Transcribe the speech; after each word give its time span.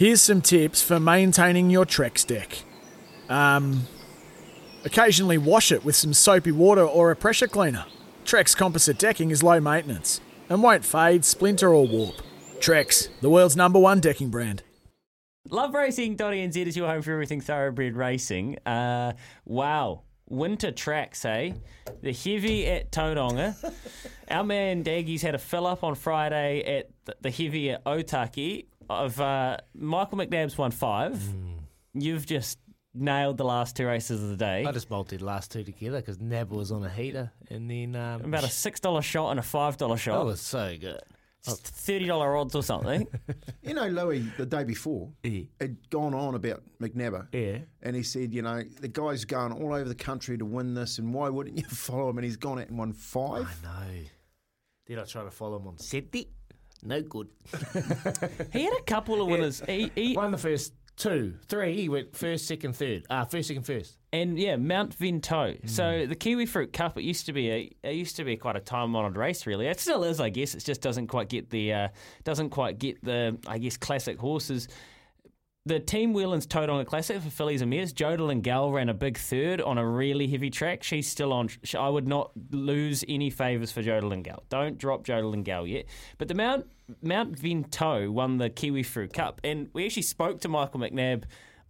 Here's 0.00 0.22
some 0.22 0.40
tips 0.40 0.80
for 0.80 0.98
maintaining 0.98 1.68
your 1.68 1.84
Trex 1.84 2.26
deck. 2.26 2.62
Um, 3.28 3.86
occasionally 4.82 5.36
wash 5.36 5.70
it 5.70 5.84
with 5.84 5.94
some 5.94 6.14
soapy 6.14 6.52
water 6.52 6.82
or 6.82 7.10
a 7.10 7.16
pressure 7.16 7.46
cleaner. 7.46 7.84
Trex 8.24 8.56
composite 8.56 8.98
decking 8.98 9.30
is 9.30 9.42
low 9.42 9.60
maintenance 9.60 10.22
and 10.48 10.62
won't 10.62 10.86
fade, 10.86 11.26
splinter, 11.26 11.74
or 11.74 11.86
warp. 11.86 12.14
Trex, 12.60 13.10
the 13.20 13.28
world's 13.28 13.56
number 13.56 13.78
one 13.78 14.00
decking 14.00 14.30
brand. 14.30 14.62
LoveRacing.nz 15.50 16.56
is 16.56 16.78
your 16.78 16.88
home 16.88 17.02
for 17.02 17.12
everything 17.12 17.42
thoroughbred 17.42 17.94
racing. 17.94 18.56
Uh, 18.64 19.12
wow. 19.44 20.04
Winter 20.30 20.72
tracks, 20.72 21.26
eh? 21.26 21.52
The 22.00 22.14
heavy 22.14 22.66
at 22.68 22.90
Tauranga. 22.90 23.54
Our 24.30 24.44
man 24.44 24.82
Daggy's 24.82 25.20
had 25.20 25.34
a 25.34 25.38
fill 25.38 25.66
up 25.66 25.84
on 25.84 25.94
Friday 25.94 26.62
at 26.78 26.88
the 27.20 27.30
heavy 27.30 27.72
at 27.72 27.84
Otaki. 27.84 28.64
Of 28.90 29.20
uh, 29.20 29.58
Michael 29.74 30.18
McNabb's 30.18 30.58
won 30.58 30.72
five. 30.72 31.22
You've 31.94 32.26
just 32.26 32.58
nailed 32.92 33.36
the 33.36 33.44
last 33.44 33.76
two 33.76 33.86
races 33.86 34.20
of 34.22 34.30
the 34.30 34.36
day. 34.36 34.64
I 34.66 34.72
just 34.72 34.88
bolted 34.88 35.20
the 35.20 35.24
last 35.24 35.52
two 35.52 35.62
together 35.62 35.98
because 36.00 36.20
Nab 36.20 36.50
was 36.50 36.72
on 36.72 36.84
a 36.84 36.90
heater, 36.90 37.30
and 37.48 37.70
then 37.70 37.94
um, 37.94 38.22
About 38.22 38.42
a 38.44 38.48
six 38.48 38.80
dollar 38.80 39.00
shot 39.02 39.30
and 39.30 39.38
a 39.38 39.44
five 39.44 39.76
dollar 39.76 39.96
shot. 39.96 40.18
that 40.18 40.24
was 40.24 40.40
so 40.40 40.76
good. 40.80 41.00
Just 41.44 41.64
thirty 41.66 42.06
dollar 42.06 42.36
odds 42.36 42.54
or 42.56 42.62
something. 42.64 43.06
You 43.62 43.74
know, 43.74 43.86
Louis, 43.86 44.24
the 44.36 44.46
day 44.46 44.64
before, 44.64 45.10
Yeah. 45.22 45.42
had 45.60 45.88
gone 45.90 46.12
on 46.14 46.34
about 46.34 46.62
McNabber. 46.80 47.28
Yeah. 47.32 47.58
And 47.82 47.94
he 47.94 48.02
said, 48.02 48.34
you 48.34 48.42
know, 48.42 48.62
the 48.80 48.88
guy's 48.88 49.24
going 49.24 49.52
all 49.52 49.72
over 49.74 49.84
the 49.88 49.94
country 49.94 50.36
to 50.38 50.44
win 50.44 50.74
this, 50.74 50.98
and 50.98 51.14
why 51.14 51.28
wouldn't 51.28 51.56
you 51.58 51.64
follow 51.68 52.08
him? 52.10 52.18
And 52.18 52.24
he's 52.24 52.36
gone 52.38 52.58
out 52.58 52.68
and 52.68 52.76
won 52.78 52.92
five. 52.92 53.46
I 53.64 53.84
know. 53.84 53.98
Did 54.86 54.98
I 54.98 55.04
try 55.04 55.22
to 55.22 55.30
follow 55.30 55.58
him 55.58 55.68
on 55.68 55.78
Saturday. 55.78 56.28
No 56.84 57.02
good. 57.02 57.28
he 58.52 58.64
had 58.64 58.72
a 58.72 58.82
couple 58.82 59.20
of 59.20 59.28
winners. 59.28 59.62
He, 59.66 59.90
he, 59.94 60.16
Won 60.16 60.30
the 60.30 60.38
first 60.38 60.72
two, 60.96 61.34
three. 61.48 61.76
He 61.76 61.88
went 61.88 62.14
first, 62.16 62.46
second, 62.46 62.74
third. 62.76 63.04
Ah, 63.10 63.24
first, 63.24 63.48
second, 63.48 63.64
first. 63.64 63.96
and 64.12 64.38
yeah, 64.38 64.56
Mount 64.56 64.96
Vinto. 64.98 65.60
Hmm. 65.60 65.66
So 65.66 66.06
the 66.06 66.14
Kiwi 66.14 66.46
Fruit 66.46 66.72
Cup. 66.72 66.98
It 66.98 67.02
used 67.02 67.26
to 67.26 67.32
be 67.32 67.50
a. 67.50 67.70
It 67.82 67.94
used 67.94 68.16
to 68.16 68.24
be 68.24 68.36
quite 68.36 68.56
a 68.56 68.60
time-honored 68.60 69.16
race. 69.16 69.46
Really, 69.46 69.66
it 69.66 69.80
still 69.80 70.04
is. 70.04 70.20
I 70.20 70.28
guess 70.30 70.54
it 70.54 70.64
just 70.64 70.80
doesn't 70.80 71.08
quite 71.08 71.28
get 71.28 71.50
the. 71.50 71.72
Uh, 71.72 71.88
doesn't 72.24 72.50
quite 72.50 72.78
get 72.78 73.02
the. 73.04 73.38
I 73.46 73.58
guess 73.58 73.76
classic 73.76 74.18
horses. 74.18 74.68
The 75.70 75.78
Team 75.78 76.12
Whelan's 76.12 76.48
Tauranga 76.48 76.84
Classic 76.84 77.22
for 77.22 77.30
fillies 77.30 77.62
and 77.62 77.70
mares. 77.70 77.92
Jodel 77.92 78.32
and 78.32 78.42
Gal 78.42 78.72
ran 78.72 78.88
a 78.88 78.92
big 78.92 79.16
third 79.16 79.60
on 79.60 79.78
a 79.78 79.88
really 79.88 80.26
heavy 80.26 80.50
track. 80.50 80.82
She's 80.82 81.08
still 81.08 81.32
on. 81.32 81.48
I 81.78 81.88
would 81.88 82.08
not 82.08 82.32
lose 82.50 83.04
any 83.06 83.30
favours 83.30 83.70
for 83.70 83.80
Jodel 83.80 84.12
and 84.12 84.24
Gal. 84.24 84.42
Don't 84.48 84.78
drop 84.78 85.04
Jodel 85.04 85.32
and 85.32 85.44
Gal 85.44 85.68
yet. 85.68 85.84
But 86.18 86.26
the 86.26 86.34
Mount 86.34 86.66
Mount 87.02 87.40
Vinto 87.40 88.10
won 88.10 88.38
the 88.38 88.50
Kiwi 88.50 88.82
Fruit 88.82 89.12
Cup, 89.12 89.40
and 89.44 89.68
we 89.72 89.86
actually 89.86 90.02
spoke 90.02 90.40
to 90.40 90.48
Michael 90.48 90.80
McNabb 90.80 91.22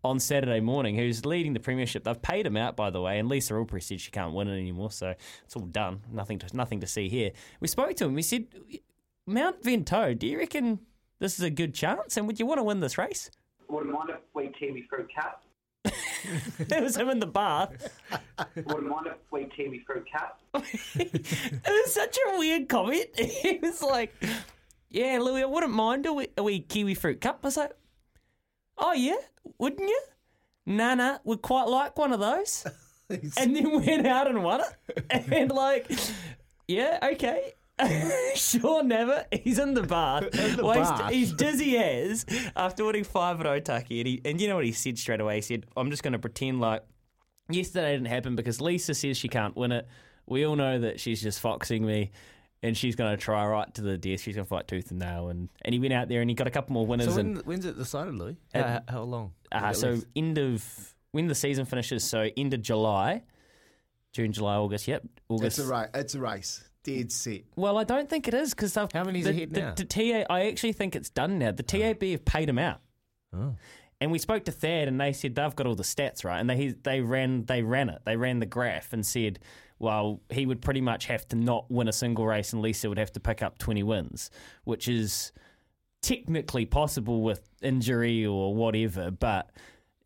on 0.03 0.19
Saturday 0.19 0.61
morning, 0.61 0.97
who's 0.97 1.27
leading 1.27 1.53
the 1.53 1.61
premiership. 1.61 2.05
They've 2.05 2.23
paid 2.23 2.47
him 2.47 2.57
out, 2.57 2.77
by 2.77 2.89
the 2.89 3.03
way, 3.03 3.19
and 3.19 3.29
Lisa 3.29 3.53
Allpress 3.53 3.83
said 3.83 4.01
she 4.01 4.11
can't 4.11 4.33
win 4.33 4.49
it 4.49 4.59
anymore, 4.59 4.93
so 4.93 5.13
it's 5.45 5.57
all 5.57 5.67
done. 5.67 6.01
Nothing 6.11 6.39
to 6.39 6.57
nothing 6.57 6.81
to 6.81 6.87
see 6.87 7.11
here. 7.11 7.33
We 7.61 7.69
spoke 7.69 7.97
to 7.97 8.07
him. 8.07 8.15
We 8.15 8.23
said, 8.23 8.47
Mount 9.27 9.63
Vinto, 9.63 10.19
do 10.19 10.27
you 10.27 10.39
reckon 10.39 10.79
this 11.19 11.39
is 11.39 11.45
a 11.45 11.51
good 11.51 11.75
chance, 11.75 12.17
and 12.17 12.27
would 12.27 12.41
you 12.41 12.47
want 12.47 12.61
to 12.61 12.65
win 12.65 12.81
this 12.81 12.97
race? 12.97 13.31
Wouldn't 13.71 13.93
mind 13.93 14.11
if 14.11 14.21
we 14.35 14.49
Kiwi 14.49 14.83
Fruit 14.89 15.09
Cup. 15.15 15.45
It 15.85 16.83
was 16.83 16.97
him 16.97 17.09
in 17.09 17.21
the 17.21 17.27
bath. 17.27 17.71
Wouldn't 18.57 18.89
mind 18.89 19.07
if 19.07 19.17
we 19.31 19.45
Kiwi 19.45 19.79
Fruit 19.87 20.07
Cup. 20.13 20.41
it 20.55 21.63
was 21.67 21.95
such 21.95 22.19
a 22.29 22.39
weird 22.39 22.69
comment. 22.69 23.07
He 23.17 23.59
was 23.63 23.81
like, 23.83 24.13
"Yeah, 24.91 25.19
Louis, 25.21 25.43
I 25.43 25.47
wouldn't 25.47 25.73
mind 25.73 26.07
a 26.07 26.13
wee, 26.13 26.29
a 26.37 26.43
wee 26.43 26.61
kiwi 26.61 26.95
fruit 26.95 27.21
cup." 27.21 27.41
I 27.43 27.47
was 27.47 27.57
like, 27.57 27.73
"Oh 28.77 28.93
yeah, 28.93 29.17
wouldn't 29.59 29.89
you?" 29.89 30.01
Nah, 30.67 30.95
nah, 30.95 31.19
would 31.25 31.43
quite 31.43 31.69
like 31.69 31.97
one 31.97 32.13
of 32.13 32.21
those. 32.21 32.67
and 33.09 33.57
then 33.57 33.73
went 33.73 34.07
out 34.07 34.29
and 34.29 34.43
won 34.43 34.61
it. 34.61 35.05
And 35.33 35.51
like, 35.51 35.91
yeah, 36.69 36.99
okay. 37.13 37.55
sure, 38.35 38.83
never. 38.83 39.25
He's 39.33 39.59
in 39.59 39.75
the 39.75 39.83
bath. 39.83 40.25
Well, 40.61 40.75
he's- 40.75 40.91
bath. 40.91 41.11
He's, 41.13 41.33
dizzy 41.33 41.77
as 41.79 42.27
after 42.57 42.85
winning 42.85 43.05
five 43.05 43.41
at 43.41 43.47
Otaki. 43.47 43.99
And, 44.01 44.07
he, 44.07 44.21
and 44.25 44.41
you 44.41 44.49
know 44.49 44.57
what 44.57 44.65
he 44.65 44.73
said 44.73 44.99
straight 44.99 45.21
away? 45.21 45.37
He 45.37 45.41
said, 45.43 45.67
I'm 45.77 45.91
just 45.91 46.03
going 46.03 46.13
to 46.13 46.19
pretend 46.19 46.61
like 46.61 46.83
yesterday 47.49 47.93
didn't 47.93 48.09
happen 48.09 48.37
because 48.37 48.61
Lisa 48.61 48.95
says 48.95 49.17
she 49.17 49.29
can't 49.29 49.57
win 49.57 49.73
it. 49.73 49.87
We 50.27 50.45
all 50.47 50.57
know 50.57 50.79
that 50.81 51.01
she's 51.01 51.23
just 51.23 51.41
foxing 51.41 51.85
me. 51.85 52.11
And 52.63 52.77
she's 52.77 52.95
going 52.95 53.11
to 53.11 53.17
try 53.17 53.47
right 53.47 53.73
to 53.77 53.81
the 53.81 53.97
death. 53.97 54.21
She's 54.21 54.35
going 54.35 54.45
to 54.45 54.49
fight 54.49 54.69
tooth 54.69 54.91
and 54.91 55.01
nail. 55.01 55.31
And, 55.31 55.49
and 55.63 55.73
he 55.73 55.79
went 55.79 55.95
out 55.95 56.09
there 56.09 56.21
and 56.21 56.29
he 56.29 56.35
got 56.35 56.47
a 56.47 56.51
couple 56.51 56.75
more 56.75 56.85
winners. 56.87 57.15
So 57.15 57.21
and 57.21 57.37
when, 57.37 57.45
when's 57.47 57.65
it 57.65 57.79
decided, 57.79 58.15
Louis? 58.17 58.37
Uh, 58.55 58.63
how, 58.63 58.81
how 58.87 59.03
long? 59.03 59.33
uh, 59.51 59.73
so 59.73 59.99
end 60.15 60.37
of 60.37 60.95
when 61.13 61.27
the 61.27 61.35
season 61.35 61.65
finishes. 61.65 62.05
So 62.05 62.29
end 62.37 62.53
of 62.53 62.61
July, 62.61 63.23
June, 64.13 64.31
July, 64.33 64.57
August. 64.57 64.87
Yep, 64.89 65.05
August. 65.31 65.59
It's 65.59 65.67
a 65.67 65.73
race. 65.73 65.89
It's 65.95 66.15
a 66.15 66.21
race. 66.21 66.63
Dead 66.83 67.13
set. 67.13 67.43
Well, 67.57 67.77
I 67.77 67.85
don't 67.85 68.09
think 68.09 68.27
it 68.27 68.35
is 68.35 68.55
because 68.55 68.75
How 68.75 68.89
many's 68.95 69.25
the, 69.25 69.31
ahead 69.31 69.51
the, 69.51 69.61
now? 69.61 69.75
The 69.75 69.85
TA, 69.85 70.33
I 70.33 70.47
actually 70.47 70.73
think 70.73 70.97
it's 70.97 71.11
done 71.11 71.39
now. 71.39 71.53
The 71.53 71.63
TAB 71.63 71.99
oh. 72.03 72.11
have 72.13 72.25
paid 72.25 72.49
him 72.49 72.59
out. 72.59 72.81
Oh. 73.37 73.55
And 74.01 74.11
we 74.11 74.19
spoke 74.19 74.47
to 74.47 74.53
Thad, 74.53 74.89
and 74.89 74.99
they 74.99 75.13
said 75.13 75.35
they've 75.35 75.55
got 75.55 75.67
all 75.67 75.75
the 75.75 75.83
stats 75.83 76.25
right, 76.25 76.39
and 76.39 76.49
they 76.49 76.69
they 76.69 77.03
ran 77.03 77.45
they 77.45 77.63
ran 77.63 77.91
it, 77.91 78.01
they 78.07 78.17
ran 78.17 78.39
the 78.39 78.47
graph, 78.47 78.95
and 78.95 79.05
said, 79.05 79.41
well, 79.79 80.21
he 80.31 80.47
would 80.47 80.63
pretty 80.63 80.81
much 80.81 81.05
have 81.07 81.29
to 81.29 81.37
not 81.37 81.71
win 81.71 81.87
a 81.87 81.93
single 81.93 82.27
race, 82.27 82.55
and 82.55 82.63
Lisa 82.63 82.89
would 82.89 82.99
have 82.99 83.13
to 83.13 83.21
pick 83.21 83.43
up 83.43 83.59
twenty 83.59 83.83
wins, 83.83 84.31
which 84.65 84.89
is 84.89 85.33
technically 86.01 86.65
possible 86.65 87.21
with 87.21 87.47
injury 87.63 88.25
or 88.25 88.55
whatever, 88.55 89.11
but. 89.11 89.51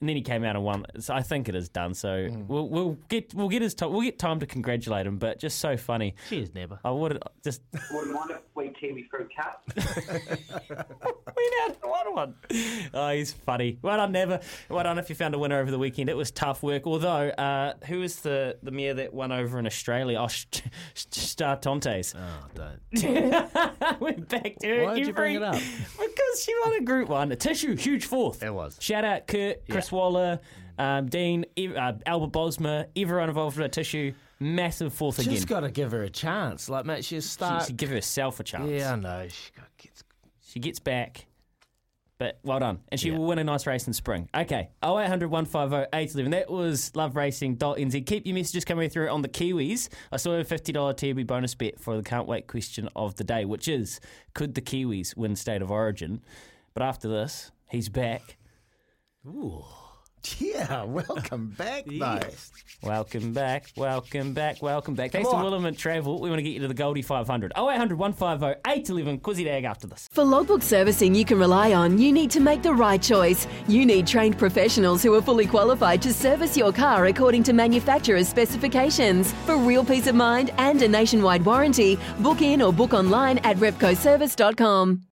And 0.04 0.09
then 0.10 0.16
he 0.16 0.22
came 0.22 0.44
out 0.44 0.54
and 0.54 0.62
won. 0.62 0.84
So 0.98 1.15
I 1.15 1.22
think 1.22 1.48
it 1.48 1.54
is 1.54 1.70
done. 1.70 1.94
So 1.94 2.26
Hmm. 2.28 2.47
we'll, 2.47 2.69
we'll 2.69 2.98
get 3.09 3.32
we'll 3.32 3.48
get 3.48 3.62
his 3.62 3.75
time. 3.75 3.91
We'll 3.91 4.03
get 4.03 4.19
time 4.19 4.38
to 4.41 4.44
congratulate 4.47 5.06
him. 5.06 5.16
But 5.16 5.38
just 5.38 5.60
so 5.60 5.78
funny. 5.78 6.15
Cheers, 6.28 6.53
Nebba. 6.54 6.78
I 6.84 6.91
would 6.91 7.22
just 7.42 7.62
Wouldn't 7.91 8.12
mind 8.12 8.32
if 8.32 8.41
we 8.54 8.69
Kiwi 8.78 9.04
Fruit 9.10 9.31
Cup. 9.34 9.62
we 9.76 9.76
now 9.76 9.87
won 9.97 11.53
one. 12.14 12.34
Oh, 12.94 13.10
he's 13.10 13.32
funny. 13.32 13.78
Well 13.82 13.97
done, 13.97 14.12
Never. 14.12 14.41
Well 14.69 14.84
done 14.84 14.98
if 14.98 15.08
you 15.08 15.14
found 15.16 15.34
a 15.34 15.38
winner 15.38 15.58
over 15.60 15.70
the 15.70 15.78
weekend. 15.78 16.08
It 16.08 16.16
was 16.16 16.30
tough 16.30 16.62
work. 16.62 16.86
Although, 16.86 17.28
uh, 17.30 17.75
who 17.86 18.00
was 18.00 18.20
the, 18.20 18.56
the 18.62 18.70
mare 18.70 18.94
that 18.94 19.12
won 19.12 19.32
over 19.32 19.58
in 19.58 19.66
Australia? 19.66 20.19
Oh, 20.20 20.28
Sh- 20.28 20.47
Sh- 20.94 21.06
Star 21.10 21.56
Tontes. 21.56 22.14
Oh, 22.16 22.47
don't. 22.54 22.80
Went 24.00 24.28
back 24.28 24.56
to 24.60 24.69
her 24.69 24.84
Why 24.84 24.94
did 24.94 25.06
you 25.06 25.12
bring 25.12 25.36
it 25.36 25.42
up? 25.42 25.54
Because 25.54 26.44
she 26.44 26.52
won 26.64 26.75
a 26.75 26.80
Group 26.84 27.08
One. 27.08 27.30
Atishu, 27.30 27.78
huge 27.78 28.06
fourth. 28.06 28.42
It 28.42 28.52
was. 28.54 28.76
Shout 28.81 29.04
out 29.04 29.26
Kurt, 29.26 29.69
Chris 29.69 29.91
Waller, 29.91 30.41
um, 30.78 31.06
Dean, 31.08 31.44
Ev- 31.56 31.76
uh, 31.76 31.92
Albert 32.06 32.32
Bosma, 32.32 32.86
everyone 32.96 33.28
involved 33.28 33.58
with 33.58 33.70
Atishu. 33.70 34.14
Massive 34.41 34.92
fourth 34.92 35.19
again. 35.20 35.32
Just 35.32 35.46
got 35.46 35.60
to 35.60 35.70
give 35.70 35.92
her 35.92 36.02
a 36.02 36.10
chance. 36.10 36.69
Like, 36.69 36.84
mate, 36.84 37.04
she'll 37.04 37.20
she 37.20 37.26
start. 37.28 37.66
should 37.66 37.76
give 37.76 37.91
herself 37.91 38.41
a 38.41 38.44
chance. 38.44 38.69
yeah, 38.70 38.92
I 38.92 38.96
know. 38.96 39.26
She 39.28 39.52
got, 39.56 39.66
gets 39.78 40.04
She 40.44 40.58
gets 40.60 40.81
back. 40.81 41.26
But 42.16 42.38
well 42.44 42.60
done. 42.60 42.78
And 42.91 43.00
she 43.00 43.10
Yeah. 43.10 43.19
will 43.19 43.26
win 43.26 43.38
a 43.41 43.44
nice 43.44 43.66
race 43.66 43.86
in 43.88 43.92
spring. 43.92 44.28
Okay. 44.34 44.69
0800 44.82 45.28
150 45.31 45.88
811. 45.93 46.31
That 46.31 46.49
was 46.49 46.93
loveracing.nz. 46.93 48.06
Keep 48.06 48.26
your 48.26 48.34
messages 48.34 48.64
coming 48.64 48.88
through 48.88 49.08
on 49.08 49.22
the 49.22 49.28
Kiwis. 49.28 49.88
I 50.12 50.16
saw 50.16 50.32
a 50.34 50.44
$50 50.44 50.94
TB 50.94 51.25
bonus 51.26 51.55
bet 51.56 51.81
for 51.81 51.96
the 51.96 52.02
can't 52.05 52.28
wait 52.28 52.46
question 52.46 52.88
of 52.94 53.16
the 53.16 53.25
day, 53.25 53.44
which 53.44 53.66
is 53.66 54.00
could 54.32 54.55
the 54.55 54.62
Kiwis 54.62 55.16
win 55.16 55.34
state 55.34 55.61
of 55.61 55.72
origin? 55.72 56.22
But 56.72 56.84
after 56.84 57.08
this, 57.08 57.50
he's 57.69 57.88
back. 57.88 58.37
Yeah, 60.55 60.85
welcome 60.85 61.49
back, 61.49 61.85
though. 61.87 62.21
Welcome 62.82 63.32
back, 63.32 63.67
welcome 63.76 64.35
back, 64.35 64.62
welcome 64.62 64.94
back. 64.94 65.11
Thanks 65.12 65.29
to 65.29 65.35
Williment 65.35 65.76
Travel. 65.79 66.21
We 66.21 66.29
want 66.29 66.38
to 66.38 66.43
get 66.43 66.50
you 66.53 66.61
to 66.61 66.69
the 66.69 66.75
Goldie 66.75 67.03
500. 67.03 67.53
0800 67.56 67.99
150 67.99 68.61
811. 68.71 69.21
Quizzy 69.21 69.44
Dag 69.44 69.65
after 69.65 69.87
this. 69.87 70.09
For 70.12 70.25
logbook 70.25 70.62
servicing 70.62 71.15
you 71.15 71.25
can 71.25 71.38
rely 71.38 71.73
on, 71.73 71.99
you 71.99 72.12
need 72.12 72.31
to 72.31 72.41
make 72.41 72.62
the 72.62 72.73
right 72.75 73.00
choice. 73.00 73.47
You 73.69 73.87
need 73.87 74.06
trained 74.06 74.38
professionals 74.38 75.03
who 75.03 75.15
are 75.15 75.23
fully 75.23 75.47
qualified 75.47 76.03
to 76.03 76.12
service 76.12 76.56
your 76.56 76.73
car 76.73 77.06
according 77.06 77.43
to 77.44 77.53
manufacturer's 77.53 78.29
specifications. 78.29 79.32
For 79.47 79.56
real 79.56 79.85
peace 79.85 80.06
of 80.06 80.15
mind 80.15 80.50
and 80.59 80.81
a 80.82 80.88
nationwide 80.88 81.44
warranty, 81.44 81.99
book 82.20 82.43
in 82.43 82.62
or 82.62 82.73
book 82.73 82.93
online 82.93 83.38
at 83.38 83.56
repcoservice.com. 83.56 85.03